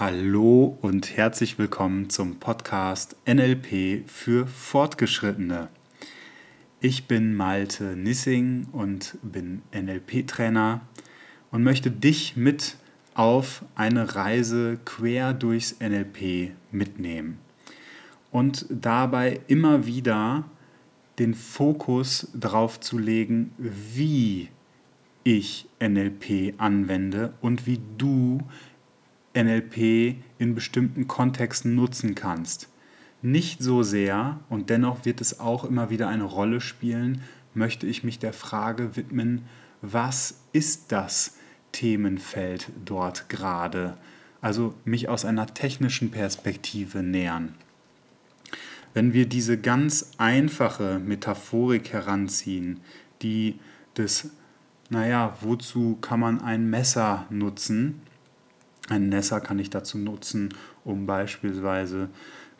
[0.00, 5.68] Hallo und herzlich willkommen zum Podcast NLP für Fortgeschrittene.
[6.80, 10.80] Ich bin Malte Nissing und bin NLP-Trainer
[11.50, 12.78] und möchte dich mit
[13.12, 17.36] auf eine Reise quer durchs NLP mitnehmen
[18.30, 20.44] und dabei immer wieder
[21.18, 24.48] den Fokus darauf zu legen, wie
[25.24, 28.40] ich NLP anwende und wie du
[29.34, 32.68] NLP in bestimmten Kontexten nutzen kannst.
[33.22, 37.22] Nicht so sehr, und dennoch wird es auch immer wieder eine Rolle spielen,
[37.54, 39.42] möchte ich mich der Frage widmen,
[39.82, 41.36] was ist das
[41.72, 43.96] Themenfeld dort gerade?
[44.40, 47.54] Also mich aus einer technischen Perspektive nähern.
[48.94, 52.80] Wenn wir diese ganz einfache Metaphorik heranziehen,
[53.22, 53.60] die
[53.96, 54.30] des,
[54.88, 58.02] naja, wozu kann man ein Messer nutzen?
[58.90, 60.52] Ein Messer kann ich dazu nutzen,
[60.84, 62.10] um beispielsweise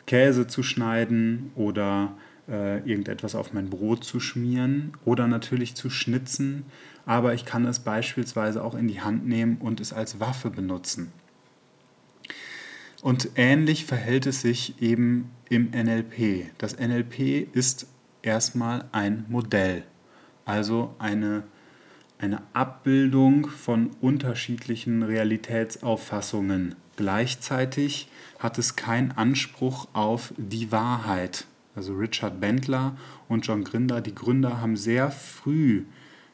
[0.07, 2.15] Käse zu schneiden oder
[2.47, 6.63] äh, irgendetwas auf mein Brot zu schmieren oder natürlich zu schnitzen,
[7.05, 11.11] aber ich kann es beispielsweise auch in die Hand nehmen und es als Waffe benutzen.
[13.01, 16.51] Und ähnlich verhält es sich eben im NLP.
[16.59, 17.87] Das NLP ist
[18.21, 19.83] erstmal ein Modell,
[20.45, 21.43] also eine
[22.21, 26.75] eine Abbildung von unterschiedlichen Realitätsauffassungen.
[26.95, 31.45] Gleichzeitig hat es keinen Anspruch auf die Wahrheit.
[31.75, 32.95] Also Richard Bentler
[33.27, 35.85] und John Grinder, die Gründer, haben sehr früh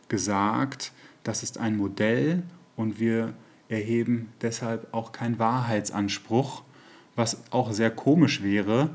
[0.10, 0.92] gesagt,
[1.24, 2.44] das ist ein Modell
[2.76, 3.34] und wir
[3.70, 6.64] erheben deshalb auch keinen Wahrheitsanspruch,
[7.16, 8.90] was auch sehr komisch wäre,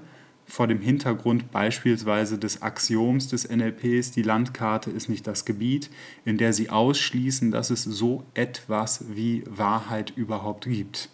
[0.52, 5.88] vor dem Hintergrund beispielsweise des Axioms des NLPs, die Landkarte ist nicht das Gebiet,
[6.26, 11.08] in der sie ausschließen, dass es so etwas wie Wahrheit überhaupt gibt.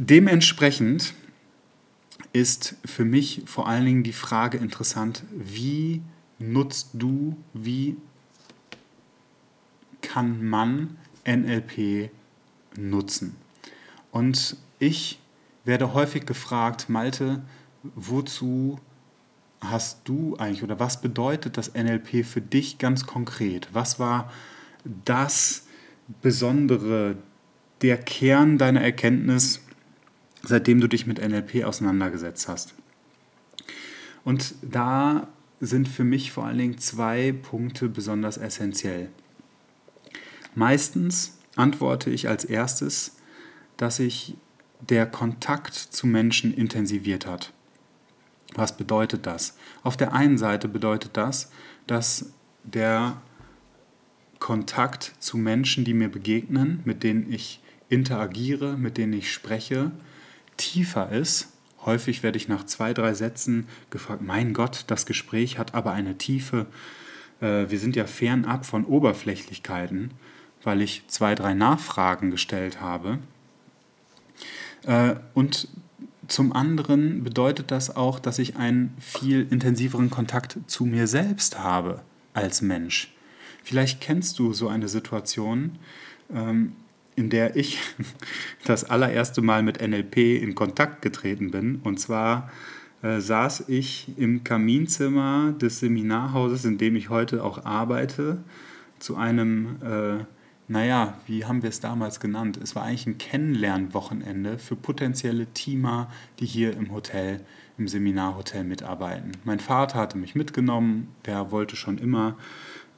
[0.00, 1.14] Dementsprechend
[2.32, 6.02] ist für mich vor allen Dingen die Frage interessant, wie
[6.40, 7.96] nutzt du, wie
[10.02, 12.10] kann man NLP
[12.76, 13.36] nutzen?
[14.10, 15.20] Und ich
[15.64, 17.42] werde häufig gefragt, Malte,
[17.94, 18.78] wozu
[19.60, 23.68] hast du eigentlich oder was bedeutet das NLP für dich ganz konkret?
[23.72, 24.30] Was war
[25.04, 25.66] das
[26.20, 27.16] Besondere,
[27.80, 29.60] der Kern deiner Erkenntnis,
[30.42, 32.74] seitdem du dich mit NLP auseinandergesetzt hast?
[34.24, 35.28] Und da
[35.60, 39.08] sind für mich vor allen Dingen zwei Punkte besonders essentiell.
[40.54, 43.16] Meistens antworte ich als erstes,
[43.76, 44.36] dass ich
[44.90, 47.52] der Kontakt zu Menschen intensiviert hat.
[48.54, 49.56] Was bedeutet das?
[49.82, 51.50] Auf der einen Seite bedeutet das,
[51.86, 53.20] dass der
[54.38, 59.90] Kontakt zu Menschen, die mir begegnen, mit denen ich interagiere, mit denen ich spreche,
[60.56, 61.52] tiefer ist.
[61.84, 66.16] Häufig werde ich nach zwei, drei Sätzen gefragt, mein Gott, das Gespräch hat aber eine
[66.16, 66.66] Tiefe.
[67.40, 70.12] Äh, wir sind ja fernab von Oberflächlichkeiten,
[70.62, 73.18] weil ich zwei, drei Nachfragen gestellt habe.
[74.86, 75.68] Äh, und
[76.28, 82.02] zum anderen bedeutet das auch, dass ich einen viel intensiveren Kontakt zu mir selbst habe
[82.32, 83.14] als Mensch.
[83.62, 85.78] Vielleicht kennst du so eine Situation,
[86.32, 86.72] ähm,
[87.16, 87.78] in der ich
[88.64, 91.76] das allererste Mal mit NLP in Kontakt getreten bin.
[91.76, 92.50] Und zwar
[93.02, 98.42] äh, saß ich im Kaminzimmer des Seminarhauses, in dem ich heute auch arbeite,
[98.98, 100.24] zu einem äh,
[100.66, 102.58] naja, wie haben wir es damals genannt?
[102.62, 106.10] Es war eigentlich ein Kennenlernwochenende für potenzielle Teamer,
[106.40, 107.40] die hier im Hotel,
[107.76, 109.32] im Seminarhotel mitarbeiten.
[109.44, 112.36] Mein Vater hatte mich mitgenommen, der wollte schon immer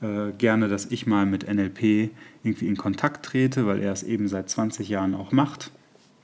[0.01, 2.11] äh, gerne, dass ich mal mit NLP
[2.45, 5.73] irgendwie in Kontakt trete, weil er es eben seit 20 Jahren auch macht.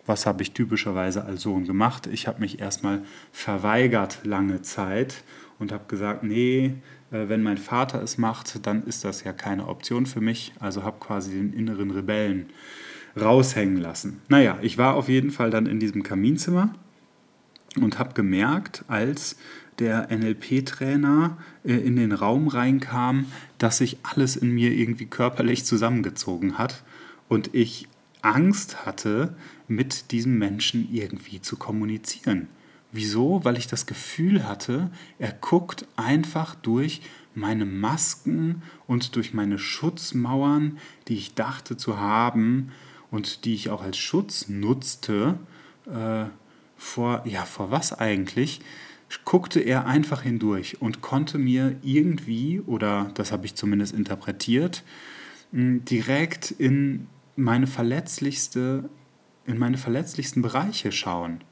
[0.07, 2.07] Was habe ich typischerweise als Sohn gemacht?
[2.07, 3.03] Ich habe mich erstmal
[3.33, 5.25] verweigert lange Zeit
[5.63, 6.75] und habe gesagt, nee,
[7.11, 10.53] äh, wenn mein Vater es macht, dann ist das ja keine Option für mich.
[10.59, 12.51] Also habe quasi den inneren Rebellen
[13.19, 14.21] raushängen lassen.
[14.29, 16.75] Naja, ich war auf jeden Fall dann in diesem Kaminzimmer
[17.81, 19.37] und habe gemerkt, als
[19.79, 23.27] der NLP-Trainer äh, in den Raum reinkam,
[23.59, 26.83] dass sich alles in mir irgendwie körperlich zusammengezogen hat
[27.29, 27.89] und ich
[28.21, 29.35] Angst hatte,
[29.69, 32.49] mit diesem Menschen irgendwie zu kommunizieren.
[32.93, 33.45] Wieso?
[33.45, 37.01] Weil ich das Gefühl hatte, er guckt einfach durch
[37.35, 40.79] meine Masken und durch meine Schutzmauern,
[41.09, 42.71] die ich dachte zu haben
[43.11, 45.39] und die ich auch als Schutz nutzte,
[45.87, 46.27] äh,
[46.77, 48.61] vor, ja, vor was eigentlich?
[49.25, 54.85] guckte er einfach hindurch und konnte mir irgendwie, oder das habe ich zumindest interpretiert,
[55.53, 58.89] direkt in meine verletzlichste
[59.45, 61.43] in meine verletzlichsten Bereiche schauen.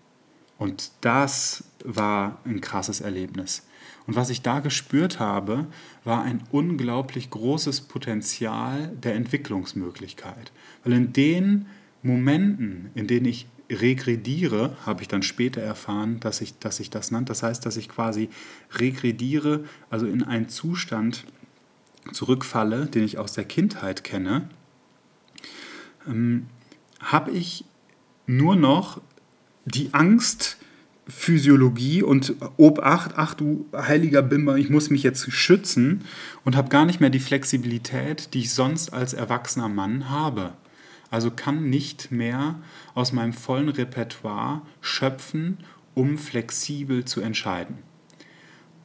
[0.60, 3.66] Und das war ein krasses Erlebnis.
[4.06, 5.66] Und was ich da gespürt habe,
[6.04, 10.52] war ein unglaublich großes Potenzial der Entwicklungsmöglichkeit.
[10.84, 11.66] Weil in den
[12.02, 17.10] Momenten, in denen ich regrediere, habe ich dann später erfahren, dass ich, dass ich das
[17.10, 17.30] nannte.
[17.30, 18.28] Das heißt, dass ich quasi
[18.72, 21.24] regrediere, also in einen Zustand
[22.12, 24.50] zurückfalle, den ich aus der Kindheit kenne,
[26.06, 26.48] ähm,
[27.00, 27.64] habe ich
[28.26, 29.00] nur noch
[29.64, 30.56] die Angst,
[31.06, 36.04] Physiologie und Obacht, ach du heiliger Bimber, ich muss mich jetzt schützen
[36.44, 40.54] und habe gar nicht mehr die Flexibilität, die ich sonst als erwachsener Mann habe.
[41.10, 42.60] Also kann nicht mehr
[42.94, 45.58] aus meinem vollen Repertoire schöpfen,
[45.94, 47.78] um flexibel zu entscheiden.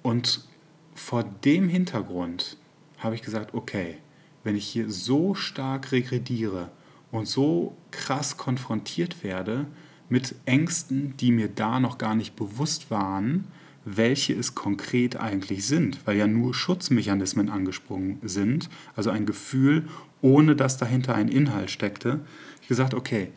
[0.02, 0.48] Und
[0.96, 2.58] vor dem Hintergrund
[2.98, 3.98] habe ich gesagt, okay,
[4.44, 6.72] wenn ich hier so stark regrediere
[7.12, 9.68] und so krass konfrontiert werde
[10.10, 13.46] mit Ängsten, die mir da noch gar nicht bewusst waren,
[13.86, 19.88] welche es konkret eigentlich sind, weil ja nur Schutzmechanismen angesprungen sind, also ein Gefühl,
[20.22, 22.22] ohne dass dahinter ein Inhalt steckte.
[22.62, 23.32] Ich gesagt, okay,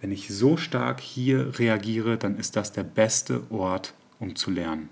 [0.00, 4.88] wenn ich so stark hier reagiere, dann ist das der beste Ort, um zu lernen.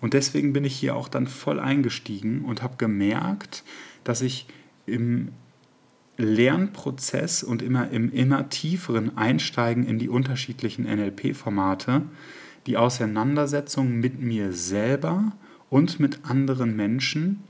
[0.00, 3.64] Und deswegen bin ich hier auch dann voll eingestiegen und habe gemerkt,
[4.02, 4.46] dass ich
[4.86, 5.28] im
[6.16, 12.02] Lernprozess und immer im immer tieferen Einsteigen in die unterschiedlichen NLP-Formate
[12.66, 15.32] die Auseinandersetzung mit mir selber
[15.70, 17.42] und mit anderen Menschen,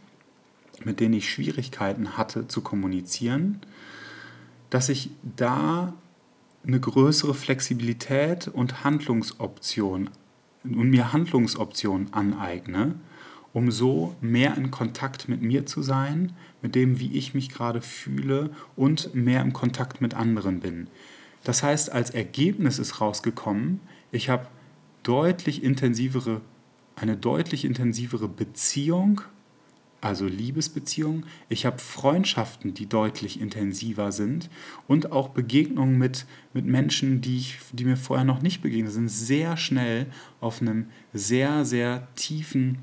[0.84, 3.60] mit denen ich Schwierigkeiten hatte zu kommunizieren,
[4.70, 5.94] dass ich da
[6.66, 10.10] eine größere Flexibilität und Handlungsoption
[10.64, 12.94] und mir Handlungsoptionen aneigne,
[13.54, 17.80] um so mehr in Kontakt mit mir zu sein, mit dem, wie ich mich gerade
[17.80, 20.88] fühle und mehr im Kontakt mit anderen bin.
[21.44, 23.80] Das heißt, als Ergebnis ist rausgekommen,
[24.10, 24.48] ich habe
[25.04, 26.40] deutlich intensivere,
[26.96, 29.20] eine deutlich intensivere Beziehung,
[30.00, 31.24] also Liebesbeziehungen.
[31.48, 34.50] Ich habe Freundschaften, die deutlich intensiver sind
[34.88, 39.08] und auch Begegnungen mit, mit Menschen, die, ich, die mir vorher noch nicht begegnet sind,
[39.08, 40.06] sehr schnell
[40.40, 42.78] auf einem sehr, sehr tiefen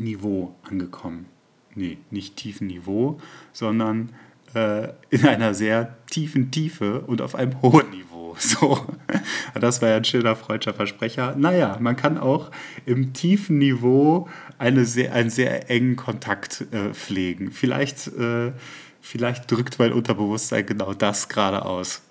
[0.00, 1.26] Niveau angekommen.
[1.74, 3.20] Nee, nicht tiefen Niveau,
[3.52, 4.10] sondern
[4.54, 8.34] äh, in einer sehr tiefen Tiefe und auf einem hohen Niveau.
[8.38, 8.86] So,
[9.54, 11.34] das war ja ein schöner freudscher Versprecher.
[11.36, 12.50] Naja, man kann auch
[12.86, 17.52] im tiefen Niveau eine sehr, einen sehr engen Kontakt äh, pflegen.
[17.52, 18.52] Vielleicht, äh,
[19.00, 22.02] vielleicht drückt mein Unterbewusstsein genau das gerade aus.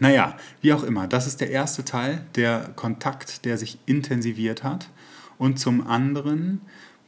[0.00, 4.88] Naja, wie auch immer, das ist der erste Teil, der Kontakt, der sich intensiviert hat.
[5.38, 6.60] Und zum anderen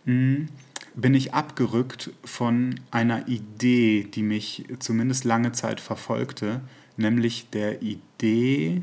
[0.06, 0.48] mh, hm,
[0.94, 6.62] bin ich abgerückt von einer Idee, die mich zumindest lange Zeit verfolgte,
[6.96, 8.82] nämlich der Idee,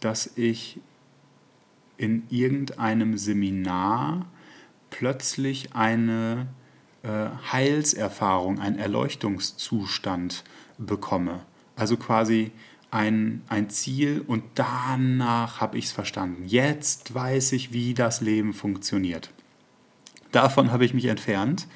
[0.00, 0.78] dass ich
[1.96, 4.26] in irgendeinem Seminar
[4.90, 6.48] plötzlich eine
[7.02, 10.44] äh, Heilserfahrung, einen Erleuchtungszustand
[10.76, 11.40] bekomme.
[11.76, 12.52] Also quasi
[12.90, 16.44] ein, ein Ziel und danach habe ich es verstanden.
[16.46, 19.33] Jetzt weiß ich, wie das Leben funktioniert.
[20.34, 21.68] Davon habe ich mich entfernt,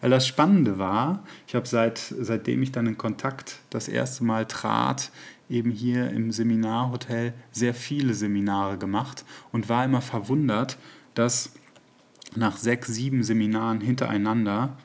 [0.00, 4.46] weil das Spannende war, ich habe seit, seitdem ich dann in Kontakt das erste Mal
[4.46, 5.12] trat,
[5.48, 10.76] eben hier im Seminarhotel sehr viele Seminare gemacht und war immer verwundert,
[11.14, 11.52] dass
[12.34, 14.76] nach sechs, sieben Seminaren hintereinander,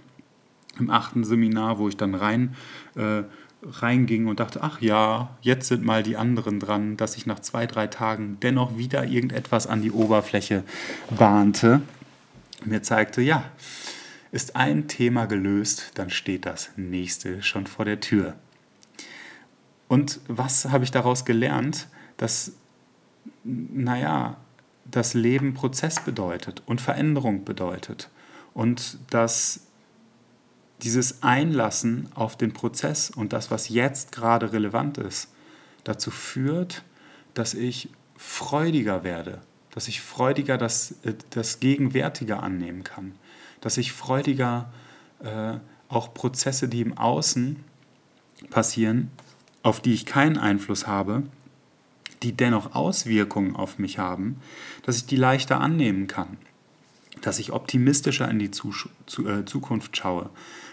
[0.79, 2.55] im achten Seminar, wo ich dann rein,
[2.95, 3.23] äh,
[3.63, 7.65] reinging und dachte, ach ja, jetzt sind mal die anderen dran, dass ich nach zwei,
[7.65, 10.63] drei Tagen dennoch wieder irgendetwas an die Oberfläche
[11.17, 11.81] bahnte,
[12.67, 13.51] mir zeigte, ja,
[14.31, 18.35] ist ein Thema gelöst, dann steht das nächste schon vor der Tür.
[19.87, 21.87] Und was habe ich daraus gelernt?
[22.17, 22.53] Dass,
[23.43, 24.37] naja,
[24.85, 28.09] das Leben Prozess bedeutet und Veränderung bedeutet.
[28.53, 29.61] Und dass
[30.81, 35.29] dieses Einlassen auf den Prozess und das, was jetzt gerade relevant ist,
[35.83, 36.83] dazu führt,
[37.33, 39.41] dass ich freudiger werde,
[39.75, 40.95] dass ich freudiger das,
[41.31, 43.13] das Gegenwärtige annehmen kann,
[43.59, 44.71] dass ich freudiger
[45.19, 45.55] äh,
[45.89, 47.57] auch Prozesse, die im Außen
[48.49, 49.11] passieren,
[49.63, 51.23] auf die ich keinen Einfluss habe,
[52.23, 54.39] die dennoch Auswirkungen auf mich haben,
[54.83, 56.37] dass ich die leichter annehmen kann,
[57.21, 60.29] dass ich optimistischer in die äh, Zukunft schaue,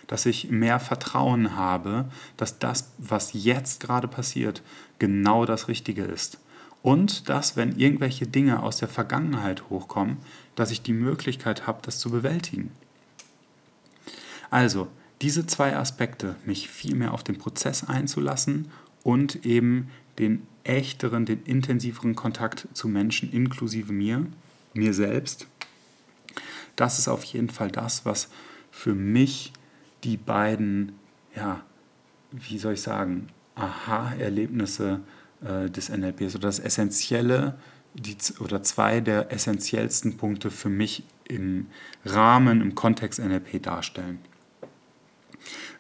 [0.07, 2.05] dass ich mehr Vertrauen habe,
[2.37, 4.63] dass das, was jetzt gerade passiert,
[5.01, 6.39] genau das Richtige ist.
[6.83, 10.19] Und dass, wenn irgendwelche Dinge aus der Vergangenheit hochkommen,
[10.57, 12.73] dass ich die Möglichkeit habe, das zu bewältigen.
[14.51, 14.89] Also,
[15.23, 18.71] diese zwei Aspekte, mich viel mehr auf den Prozess einzulassen
[19.05, 24.27] und eben den echteren, den intensiveren Kontakt zu Menschen inklusive mir,
[24.75, 25.47] mir selbst.
[26.77, 28.29] Das ist auf jeden Fall das, was
[28.71, 29.53] für mich
[30.05, 30.93] die beiden,
[31.37, 31.63] ja,
[32.33, 35.01] wie soll ich sagen, Aha-Erlebnisse
[35.45, 37.55] äh, des NLPs oder das Essentielle
[37.95, 41.67] die, oder zwei der essentiellsten Punkte für mich im
[42.05, 44.19] Rahmen, im Kontext NLP darstellen.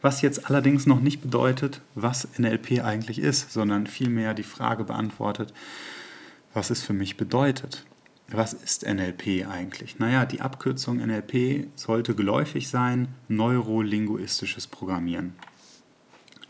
[0.00, 5.54] Was jetzt allerdings noch nicht bedeutet, was NLP eigentlich ist, sondern vielmehr die Frage beantwortet,
[6.52, 7.84] was es für mich bedeutet.
[8.28, 9.98] Was ist NLP eigentlich?
[9.98, 15.34] Naja, die Abkürzung NLP sollte geläufig sein, neurolinguistisches Programmieren.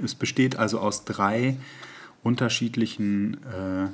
[0.03, 1.57] Es besteht also aus drei
[2.23, 3.89] unterschiedlichen äh,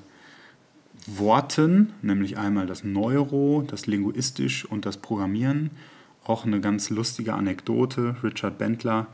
[1.06, 5.70] Worten, nämlich einmal das Neuro, das Linguistisch und das Programmieren.
[6.24, 8.16] Auch eine ganz lustige Anekdote.
[8.22, 9.06] Richard Bentler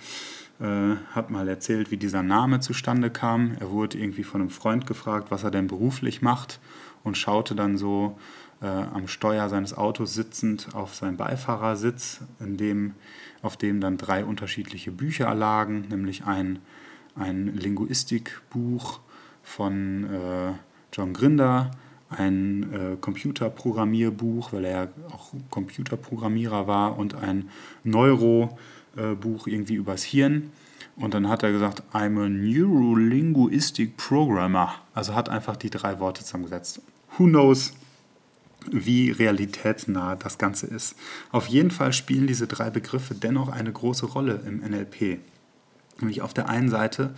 [0.61, 3.57] äh, hat mal erzählt, wie dieser Name zustande kam.
[3.61, 6.59] Er wurde irgendwie von einem Freund gefragt, was er denn beruflich macht
[7.05, 8.19] und schaute dann so
[8.61, 12.95] äh, am Steuer seines Autos sitzend auf seinen Beifahrersitz, in dem,
[13.43, 16.59] auf dem dann drei unterschiedliche Bücher lagen, nämlich ein,
[17.15, 19.01] ein Linguistikbuch
[19.43, 20.53] von äh,
[20.93, 21.71] John Grinder,
[22.09, 27.51] ein äh, Computerprogrammierbuch, weil er auch Computerprogrammierer war, und ein
[27.83, 30.51] Neurobuch irgendwie übers Hirn.
[30.97, 34.75] Und dann hat er gesagt, I'm a Neurolinguistic Programmer.
[34.95, 36.81] Also hat einfach die drei Worte zusammengesetzt.
[37.19, 37.73] Who knows,
[38.71, 40.95] wie realitätsnah das Ganze ist.
[41.33, 45.19] Auf jeden Fall spielen diese drei Begriffe dennoch eine große Rolle im NLP.
[46.01, 47.15] Nämlich auf der einen Seite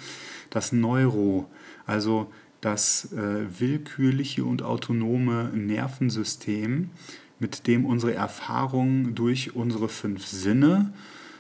[0.50, 1.48] das Neuro,
[1.86, 6.90] also das äh, willkürliche und autonome Nervensystem,
[7.38, 10.92] mit dem unsere Erfahrungen durch unsere fünf Sinne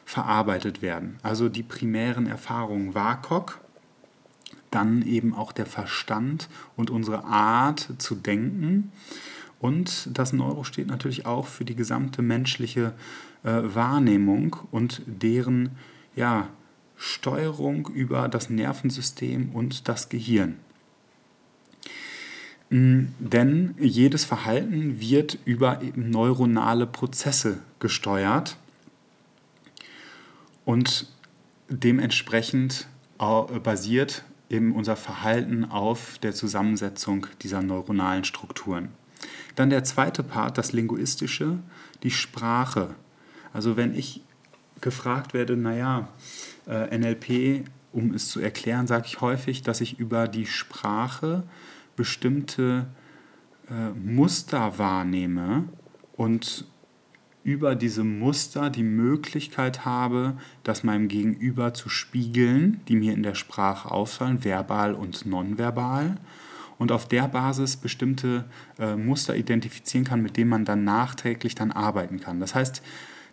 [0.04, 1.18] verarbeitet werden.
[1.22, 3.60] Also die primären Erfahrungen WAKOK,
[4.70, 8.92] dann eben auch der Verstand und unsere Art zu denken.
[9.58, 12.92] Und das Neuro steht natürlich auch für die gesamte menschliche
[13.42, 15.70] äh, Wahrnehmung und deren
[16.14, 16.48] ja,
[16.96, 20.56] Steuerung über das Nervensystem und das Gehirn.
[22.70, 28.56] Mm, denn jedes Verhalten wird über neuronale Prozesse gesteuert
[30.64, 31.06] und
[31.68, 32.88] dementsprechend
[33.18, 38.90] basiert eben unser Verhalten auf der Zusammensetzung dieser neuronalen Strukturen.
[39.54, 41.58] Dann der zweite Part, das Linguistische,
[42.02, 42.94] die Sprache.
[43.52, 44.22] Also wenn ich
[44.86, 46.06] gefragt werde, naja,
[46.68, 51.42] äh, NLP, um es zu erklären, sage ich häufig, dass ich über die Sprache
[51.96, 52.86] bestimmte
[53.68, 55.64] äh, Muster wahrnehme
[56.16, 56.66] und
[57.42, 63.34] über diese Muster die Möglichkeit habe, das meinem Gegenüber zu spiegeln, die mir in der
[63.34, 66.16] Sprache auffallen, verbal und nonverbal,
[66.78, 68.44] und auf der Basis bestimmte
[68.78, 72.38] äh, Muster identifizieren kann, mit denen man dann nachträglich dann arbeiten kann.
[72.38, 72.82] Das heißt,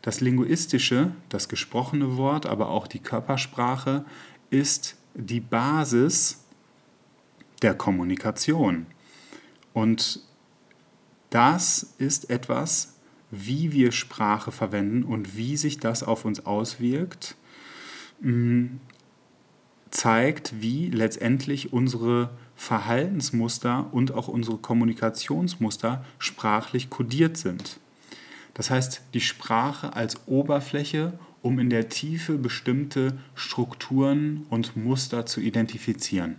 [0.04, 4.06] das Linguistische, das gesprochene Wort, aber auch die Körpersprache
[4.50, 6.44] ist die Basis
[7.62, 8.86] der Kommunikation.
[9.72, 10.20] Und
[11.30, 12.96] das ist etwas,
[13.32, 17.36] wie wir Sprache verwenden und wie sich das auf uns auswirkt,
[18.20, 18.66] mm,
[19.90, 27.80] zeigt, wie letztendlich unsere Verhaltensmuster und auch unsere Kommunikationsmuster sprachlich kodiert sind.
[28.54, 35.42] Das heißt, die Sprache als Oberfläche, um in der Tiefe bestimmte Strukturen und Muster zu
[35.42, 36.36] identifizieren.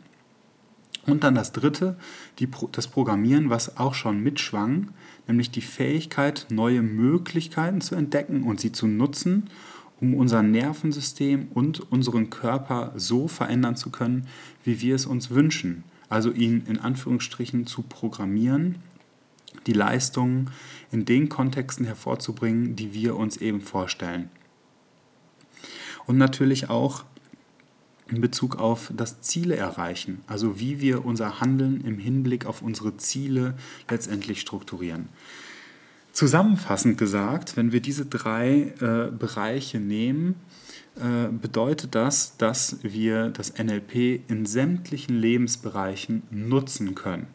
[1.06, 1.96] Und dann das dritte,
[2.38, 4.88] die, das Programmieren, was auch schon mitschwang,
[5.28, 9.50] nämlich die Fähigkeit, neue Möglichkeiten zu entdecken und sie zu nutzen,
[10.00, 14.26] um unser Nervensystem und unseren Körper so verändern zu können,
[14.64, 15.84] wie wir es uns wünschen.
[16.08, 18.76] Also ihn in Anführungsstrichen zu programmieren,
[19.66, 20.50] die Leistungen
[20.90, 24.30] in den Kontexten hervorzubringen, die wir uns eben vorstellen.
[26.06, 27.04] Und natürlich auch
[28.08, 32.96] in Bezug auf das Ziele erreichen, also wie wir unser Handeln im Hinblick auf unsere
[32.96, 33.54] Ziele
[33.88, 35.08] letztendlich strukturieren.
[36.12, 40.36] Zusammenfassend gesagt, wenn wir diese drei äh, Bereiche nehmen,
[40.96, 47.26] äh, bedeutet das, dass wir das NLP in sämtlichen Lebensbereichen nutzen können.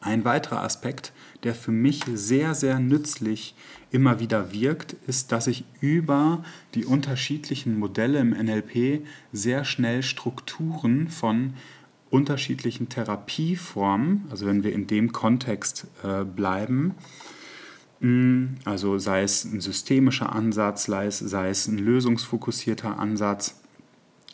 [0.00, 1.12] Ein weiterer Aspekt,
[1.42, 3.54] der für mich sehr, sehr nützlich
[3.90, 11.08] immer wieder wirkt, ist, dass ich über die unterschiedlichen Modelle im NLP sehr schnell Strukturen
[11.08, 11.54] von
[12.10, 16.94] unterschiedlichen Therapieformen, also wenn wir in dem Kontext äh, bleiben,
[18.00, 23.60] mm, also sei es ein systemischer Ansatz, sei es, sei es ein lösungsfokussierter Ansatz,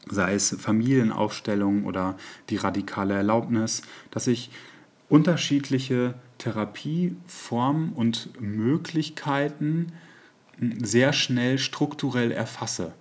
[0.08, 2.16] sei es Familienaufstellung oder
[2.50, 4.50] die radikale Erlaubnis, dass ich
[5.08, 9.92] unterschiedliche Therapieformen und Möglichkeiten
[10.82, 12.92] sehr schnell strukturell erfasse.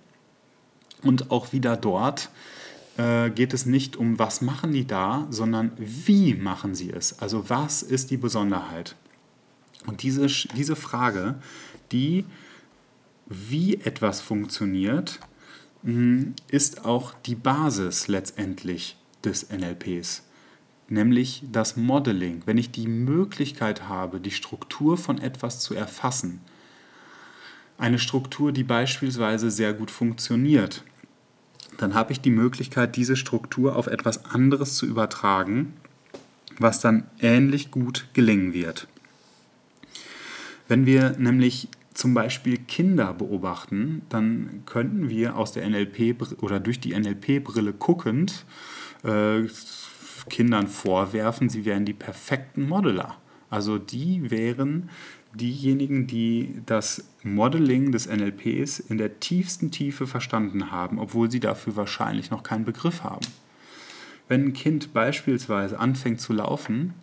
[1.02, 2.30] Und auch wieder dort
[2.96, 7.18] äh, geht es nicht um, was machen die da, sondern wie machen sie es.
[7.18, 8.96] Also was ist die Besonderheit?
[9.86, 11.36] Und diese, diese Frage,
[11.92, 12.24] die,
[13.26, 15.20] wie etwas funktioniert,
[16.48, 20.22] ist auch die Basis letztendlich des NLPs,
[20.88, 22.42] nämlich das Modeling.
[22.46, 26.40] Wenn ich die Möglichkeit habe, die Struktur von etwas zu erfassen,
[27.78, 30.84] eine Struktur, die beispielsweise sehr gut funktioniert,
[31.78, 35.74] dann habe ich die Möglichkeit, diese Struktur auf etwas anderes zu übertragen,
[36.58, 38.86] was dann ähnlich gut gelingen wird.
[40.68, 46.80] Wenn wir nämlich zum Beispiel Kinder beobachten, dann könnten wir aus der NLP oder durch
[46.80, 48.44] die NLP-Brille guckend
[49.04, 49.42] äh,
[50.28, 53.16] Kindern vorwerfen, sie wären die perfekten Modeler.
[53.50, 54.90] Also die wären
[55.34, 61.76] diejenigen, die das Modeling des NLPs in der tiefsten Tiefe verstanden haben, obwohl sie dafür
[61.76, 63.26] wahrscheinlich noch keinen Begriff haben.
[64.28, 66.94] Wenn ein Kind beispielsweise anfängt zu laufen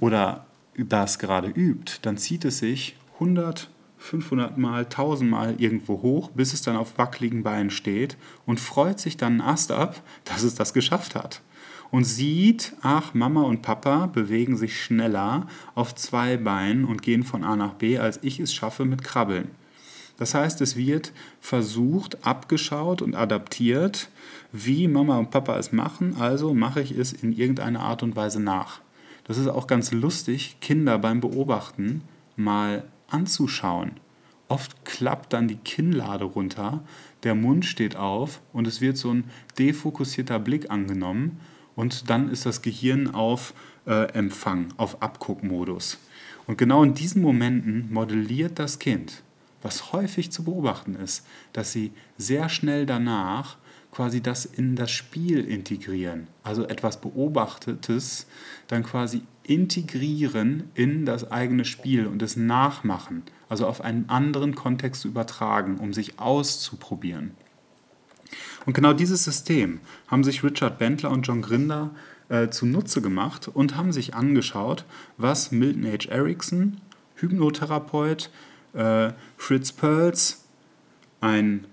[0.00, 0.46] oder
[0.76, 6.52] das gerade übt, dann zieht es sich 100, 500 Mal, 1000 Mal irgendwo hoch, bis
[6.52, 10.54] es dann auf wackeligen Beinen steht und freut sich dann einen Ast ab, dass es
[10.54, 11.42] das geschafft hat.
[11.92, 17.44] Und sieht, ach, Mama und Papa bewegen sich schneller auf zwei Beinen und gehen von
[17.44, 19.50] A nach B, als ich es schaffe mit Krabbeln.
[20.16, 24.08] Das heißt, es wird versucht, abgeschaut und adaptiert,
[24.52, 28.40] wie Mama und Papa es machen, also mache ich es in irgendeiner Art und Weise
[28.40, 28.80] nach.
[29.24, 32.02] Das ist auch ganz lustig, Kinder beim Beobachten
[32.36, 33.92] mal anzuschauen.
[34.48, 36.82] Oft klappt dann die Kinnlade runter,
[37.22, 39.24] der Mund steht auf und es wird so ein
[39.58, 41.38] defokussierter Blick angenommen
[41.76, 43.54] und dann ist das Gehirn auf
[43.86, 45.98] äh, Empfang, auf Abguckmodus.
[46.46, 49.22] Und genau in diesen Momenten modelliert das Kind,
[49.62, 53.56] was häufig zu beobachten ist, dass sie sehr schnell danach
[53.92, 56.26] quasi das in das Spiel integrieren.
[56.42, 58.26] Also etwas Beobachtetes
[58.66, 63.22] dann quasi integrieren in das eigene Spiel und es nachmachen.
[63.48, 67.32] Also auf einen anderen Kontext übertragen, um sich auszuprobieren.
[68.66, 71.90] Und genau dieses System haben sich Richard Bentler und John Grinder
[72.28, 74.84] äh, zunutze gemacht und haben sich angeschaut,
[75.16, 76.08] was Milton H.
[76.08, 76.80] Erickson,
[77.16, 78.30] Hypnotherapeut,
[78.74, 80.44] äh, Fritz Perls,
[81.20, 81.66] ein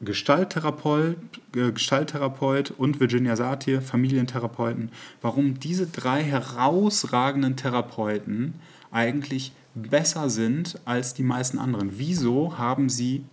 [0.00, 1.16] Gestalttherapeut,
[1.54, 4.90] äh, Gestalttherapeut und Virginia Satir, Familientherapeuten,
[5.22, 8.54] warum diese drei herausragenden Therapeuten
[8.90, 11.98] eigentlich besser sind als die meisten anderen.
[11.98, 13.24] Wieso haben sie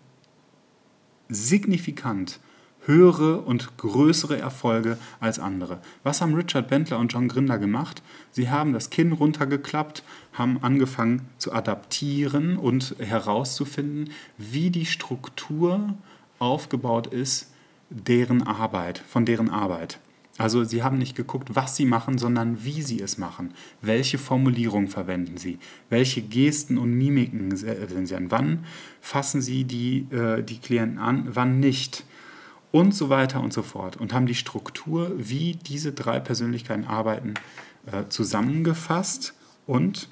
[1.29, 2.39] signifikant
[2.85, 5.79] höhere und größere Erfolge als andere.
[6.03, 8.01] Was haben Richard Bentler und John Grinder gemacht?
[8.31, 15.93] Sie haben das Kinn runtergeklappt, haben angefangen zu adaptieren und herauszufinden, wie die Struktur
[16.39, 17.51] aufgebaut ist,
[17.89, 19.99] deren Arbeit, von deren Arbeit.
[20.37, 23.53] Also sie haben nicht geguckt, was sie machen, sondern wie sie es machen.
[23.81, 25.59] Welche Formulierung verwenden sie?
[25.89, 28.31] Welche Gesten und Mimiken sind sie an?
[28.31, 28.65] Wann
[29.01, 32.05] fassen sie die, äh, die Klienten an, wann nicht?
[32.71, 33.97] Und so weiter und so fort.
[33.97, 37.33] Und haben die Struktur, wie diese drei Persönlichkeiten arbeiten,
[37.85, 39.33] äh, zusammengefasst
[39.67, 40.07] und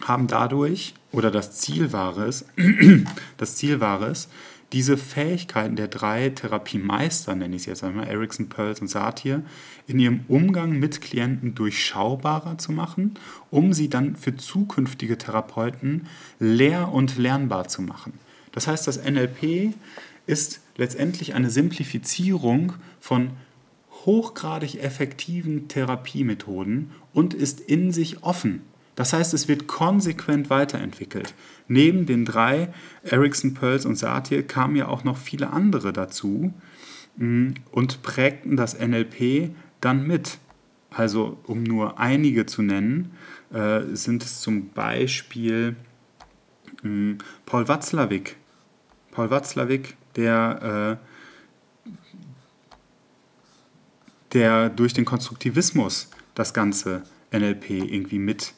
[0.00, 2.46] haben dadurch, oder das Ziel war es,
[3.36, 4.28] das Ziel war es,
[4.72, 9.42] diese Fähigkeiten der drei Therapiemeister, nenne ich es jetzt einmal, Erickson, Pearls und Satir,
[9.86, 13.14] in ihrem Umgang mit Klienten durchschaubarer zu machen,
[13.50, 16.08] um sie dann für zukünftige Therapeuten
[16.40, 18.14] lehr- und lernbar zu machen.
[18.50, 19.74] Das heißt, das NLP
[20.26, 23.30] ist letztendlich eine Simplifizierung von
[24.04, 28.62] hochgradig effektiven Therapiemethoden und ist in sich offen.
[28.96, 31.34] Das heißt, es wird konsequent weiterentwickelt.
[31.66, 36.52] Neben den drei, Ericsson, Pearls und Satir, kamen ja auch noch viele andere dazu
[37.16, 40.38] mm, und prägten das NLP dann mit.
[40.90, 43.12] Also, um nur einige zu nennen,
[43.52, 45.74] äh, sind es zum Beispiel
[46.82, 47.14] mm,
[47.46, 48.36] Paul Watzlawick.
[49.10, 50.98] Paul Watzlawick, der,
[51.86, 51.90] äh,
[54.32, 58.54] der durch den Konstruktivismus das ganze NLP irgendwie mit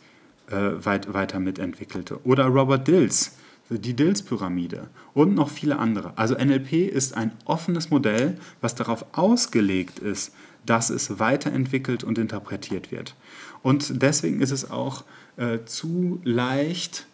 [0.51, 2.25] äh, weit, weiter mitentwickelte.
[2.25, 3.37] Oder Robert Dills,
[3.69, 6.13] die Dills-Pyramide und noch viele andere.
[6.17, 10.33] Also NLP ist ein offenes Modell, was darauf ausgelegt ist,
[10.65, 13.15] dass es weiterentwickelt und interpretiert wird.
[13.63, 15.05] Und deswegen ist es auch
[15.37, 17.07] äh, zu leicht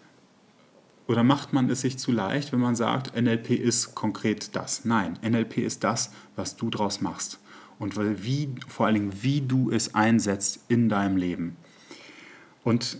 [1.06, 4.84] oder macht man es sich zu leicht, wenn man sagt, NLP ist konkret das?
[4.84, 7.40] Nein, NLP ist das, was du draus machst
[7.78, 11.56] und wie, vor allen Dingen, wie du es einsetzt in deinem Leben.
[12.62, 12.98] Und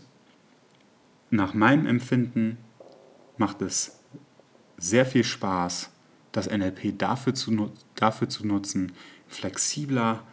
[1.30, 2.58] nach meinem Empfinden
[3.36, 4.00] macht es
[4.76, 5.90] sehr viel Spaß,
[6.32, 8.92] das NLP dafür zu, dafür zu nutzen,
[9.28, 10.24] flexibler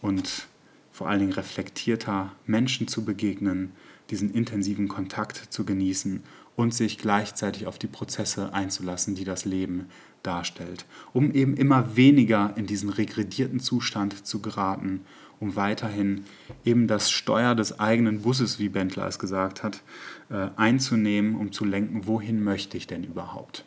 [0.00, 0.48] und
[0.90, 3.72] vor allen Dingen reflektierter Menschen zu begegnen,
[4.10, 6.22] diesen intensiven Kontakt zu genießen
[6.58, 9.86] und sich gleichzeitig auf die Prozesse einzulassen, die das Leben
[10.24, 15.04] darstellt, um eben immer weniger in diesen regredierten Zustand zu geraten,
[15.38, 16.24] um weiterhin
[16.64, 19.82] eben das Steuer des eigenen Busses, wie Bentler es gesagt hat,
[20.30, 23.62] äh, einzunehmen, um zu lenken, wohin möchte ich denn überhaupt.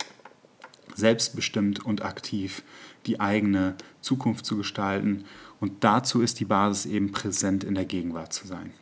[0.94, 2.62] Selbstbestimmt und aktiv
[3.06, 5.24] die eigene Zukunft zu gestalten
[5.62, 8.74] und dazu ist die Basis eben präsent in der Gegenwart zu sein.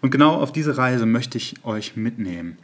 [0.00, 2.56] Und genau auf diese Reise möchte ich euch mitnehmen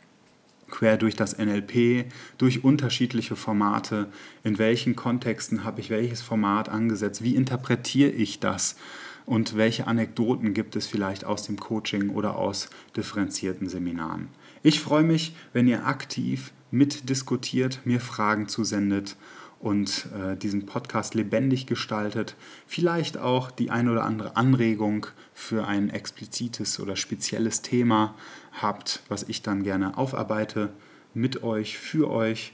[0.71, 2.07] quer durch das NLP,
[2.39, 4.09] durch unterschiedliche Formate,
[4.45, 8.77] in welchen Kontexten habe ich welches Format angesetzt, wie interpretiere ich das?
[9.25, 14.29] Und welche Anekdoten gibt es vielleicht aus dem Coaching oder aus differenzierten Seminaren.
[14.63, 19.17] Ich freue mich, wenn ihr aktiv mitdiskutiert, mir Fragen zusendet
[19.59, 22.37] und äh, diesen Podcast lebendig gestaltet.
[22.67, 28.15] Vielleicht auch die ein oder andere Anregung für ein explizites oder spezielles Thema
[28.53, 30.73] habt, was ich dann gerne aufarbeite
[31.15, 32.53] mit euch, für euch.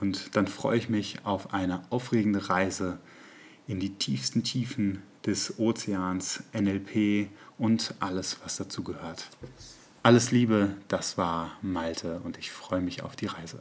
[0.00, 2.98] Und dann freue ich mich auf eine aufregende Reise
[3.66, 9.28] in die tiefsten Tiefen des Ozeans, NLP und alles, was dazu gehört.
[10.02, 13.60] Alles Liebe, das war Malte und ich freue mich auf die Reise.